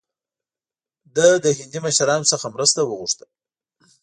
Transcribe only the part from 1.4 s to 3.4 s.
له هندي مشرانو څخه مرسته وغوښته.